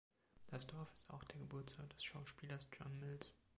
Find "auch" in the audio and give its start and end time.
1.11-1.23